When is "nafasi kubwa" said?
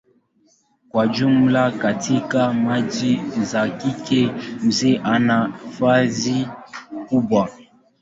5.47-7.49